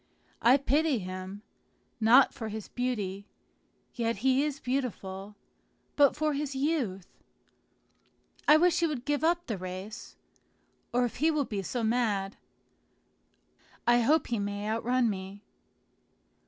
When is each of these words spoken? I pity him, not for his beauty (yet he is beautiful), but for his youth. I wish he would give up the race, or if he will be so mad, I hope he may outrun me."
I 0.41 0.57
pity 0.57 0.97
him, 0.97 1.43
not 1.99 2.33
for 2.33 2.49
his 2.49 2.67
beauty 2.69 3.27
(yet 3.93 4.15
he 4.25 4.43
is 4.43 4.59
beautiful), 4.59 5.35
but 5.95 6.15
for 6.15 6.33
his 6.33 6.55
youth. 6.55 7.05
I 8.47 8.57
wish 8.57 8.79
he 8.79 8.87
would 8.87 9.05
give 9.05 9.23
up 9.23 9.45
the 9.45 9.59
race, 9.59 10.15
or 10.91 11.05
if 11.05 11.17
he 11.17 11.29
will 11.29 11.45
be 11.45 11.61
so 11.61 11.83
mad, 11.83 12.35
I 13.85 13.99
hope 13.99 14.25
he 14.25 14.39
may 14.39 14.67
outrun 14.67 15.07
me." 15.07 15.43